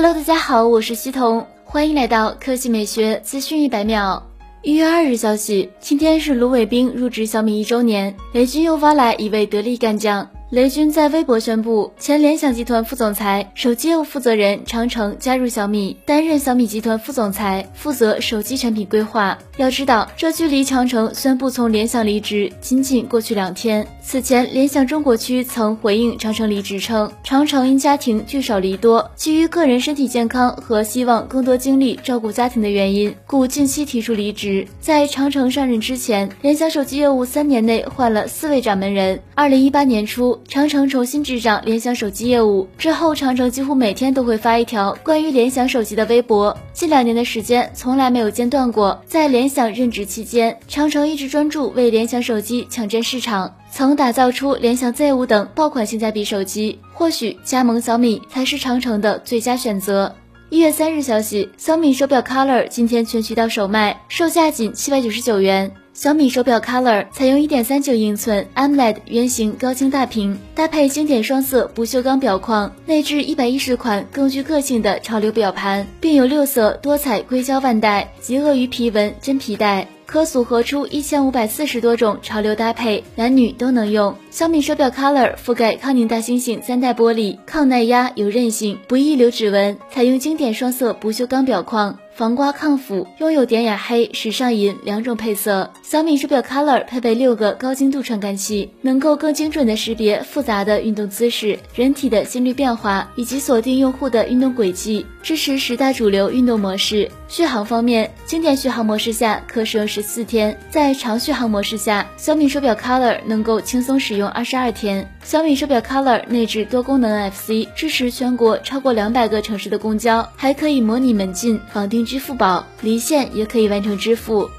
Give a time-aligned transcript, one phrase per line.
[0.00, 4.22] Hello，大家好，我是西彤，欢迎来到科技美学资讯一百秒。
[4.62, 10.24] 一月二日消息，今天是卢伟冰入职小米一周年，雷军又挖来一位得力干将。
[10.50, 19.36] 雷军在微博宣布，前联想集团副总裁、手机业务负责人长城加入小米，担任小米集团副总裁，负责手机产品规划。
[19.58, 23.86] 要知道，这距离长城宣布从联想离职仅仅过去两天。
[24.02, 34.66] 此前，联想中国区曾回应长城离职称，长城因家庭聚少离多，基于个人身体健康和希望更多精力照顾家庭的原因，故近期提出离职。
[34.80, 39.20] 在长城上任之前，联想手机业务三年内换了四位掌门人。
[39.34, 40.37] 二零一八年初。
[40.46, 46.56] 长城重新执掌联想手机业务之后，长城几乎每天都会发一条关于联想手机的微博。
[46.72, 49.02] 近两年的时间从来没有间断过。
[49.06, 56.78] 在联想任职期间，长城一直专注为联想手机抢占市场，曾打造出联想 Z5 等爆款性价比手机。
[56.92, 60.14] 或许加盟小米才是长城的最佳选择。
[60.50, 65.70] 一月三日消息，小米手表 Color 今天全渠道首卖，售价仅七百九十九元。
[66.00, 79.88] 小米手表 Color 采用1.39英寸 AMOLED 圆形高清大屏，搭配经典双色不锈钢表框，内置110款更具个性的潮流表盘，并有六色多彩硅胶腕带及鳄鱼皮纹真皮带。
[80.06, 84.14] 可组合出一千五百四十多种潮流搭配，男女都能用。
[84.30, 89.76] 小米手表 Color 覆盖康宁大猩猩三代玻璃，抗耐压、有韧性，不易留指纹。
[89.90, 95.72] 采用经典双色不锈钢表框，防刮抗腐，拥有典雅黑、时尚银两种配色。
[95.84, 107.08] 小米手表 Color 配备六个高精度传感器，能够更精准的识别复杂的运动姿势、人体的心率变化以及锁定用户的运动轨迹，支持十大主流运动模式。
[107.28, 115.08] 续航方面，经典续航模式下可使用十四天，在长续航模式下，小米手表 Color 能够轻松使用二十二天。
[115.22, 124.50] 小米手表 Color 内置多功能 NFC，支持全国超过两百个城市的公交，还可以模拟门禁、绑定支付宝，离线也可以完成支付。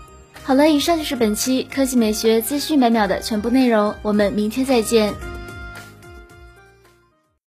[0.43, 5.28] 好了，以上就是本期科技美学资讯百秒的全部内容，我们明天再见。